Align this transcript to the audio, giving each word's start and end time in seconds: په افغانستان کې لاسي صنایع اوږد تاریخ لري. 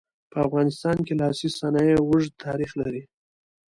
په 0.31 0.37
افغانستان 0.47 0.97
کې 1.05 1.13
لاسي 1.21 1.47
صنایع 1.59 1.97
اوږد 1.99 2.33
تاریخ 2.45 2.71
لري. 2.81 3.03